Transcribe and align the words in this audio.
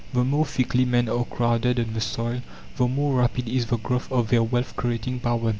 The 0.15 0.23
more 0.23 0.47
thickly 0.47 0.83
men 0.83 1.07
are 1.09 1.25
crowded 1.25 1.79
on 1.79 1.93
the 1.93 2.01
soil, 2.01 2.41
the 2.75 2.87
more 2.87 3.19
rapid 3.19 3.47
is 3.47 3.67
the 3.67 3.77
growth 3.77 4.11
of 4.11 4.29
their 4.29 4.41
wealth 4.41 4.75
creating 4.75 5.19
power. 5.19 5.49